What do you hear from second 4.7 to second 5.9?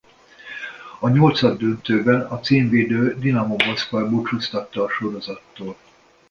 a sorozattól.